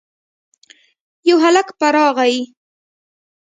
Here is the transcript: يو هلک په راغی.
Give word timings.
يو 1.27 1.35
هلک 1.43 1.67
په 1.79 1.87
راغی. 1.95 2.37